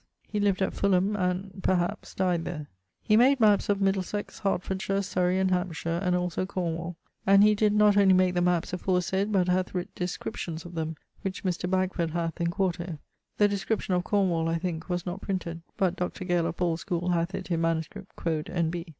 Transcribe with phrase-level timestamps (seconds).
[0.27, 2.65] He lived at Fulham, and (perhaps) died there.
[3.03, 6.95] He made mappes of Middlesex, Hartfortshire, Surrey, and Hampshire, and also Cornwall;
[7.27, 10.95] and he did not only make the mappes aforesaid but hath writt descriptions of them,
[11.21, 11.69] which Mr.
[11.69, 12.97] Bagford hath, in quarto.
[13.37, 16.25] The description of Cornwall (I thinke) was not printed; but Dr.
[16.25, 18.87] Gale of Paule's schoole hath it in manuscript, quod N.B.